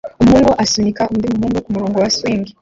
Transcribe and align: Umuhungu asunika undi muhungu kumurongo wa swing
Umuhungu 0.21 0.51
asunika 0.63 1.09
undi 1.13 1.27
muhungu 1.37 1.59
kumurongo 1.65 1.97
wa 2.03 2.09
swing 2.15 2.45